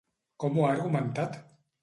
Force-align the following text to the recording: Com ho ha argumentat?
Com 0.43 0.57
ho 0.61 0.65
ha 0.67 0.71
argumentat? 0.77 1.39